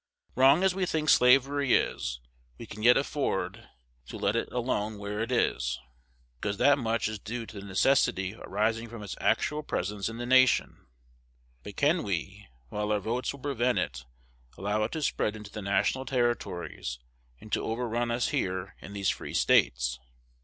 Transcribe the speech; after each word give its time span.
Wrong 0.33 0.63
as 0.63 0.73
we 0.73 0.87
think 0.87 1.09
slavery 1.09 1.75
is, 1.75 2.21
we 2.57 2.65
can 2.65 2.81
yet 2.81 2.97
afford 2.97 3.69
to 4.07 4.17
let 4.17 4.35
it 4.35 4.51
alone 4.51 4.97
where 4.97 5.19
it 5.19 5.31
is, 5.31 5.79
because 6.39 6.57
that 6.57 6.79
much 6.79 7.07
is 7.07 7.19
due 7.19 7.45
to 7.45 7.59
the 7.59 7.63
necessity 7.67 8.33
arising 8.33 8.89
from 8.89 9.03
its 9.03 9.15
actual 9.21 9.61
presence 9.61 10.09
in 10.09 10.17
the 10.17 10.25
nation; 10.25 10.87
but 11.61 11.75
can 11.77 12.01
we, 12.01 12.47
while 12.69 12.91
our 12.91 12.99
votes 12.99 13.31
will 13.31 13.41
prevent 13.41 13.77
it, 13.77 14.03
allow 14.57 14.81
it 14.83 14.91
to 14.93 15.03
spread 15.03 15.35
into 15.35 15.51
the 15.51 15.61
national 15.61 16.03
Territories, 16.05 16.97
and 17.39 17.51
to 17.51 17.63
overrun 17.63 18.09
us 18.09 18.29
here 18.29 18.75
in 18.81 18.93
these 18.93 19.11
Free 19.11 19.35
States? 19.35 19.99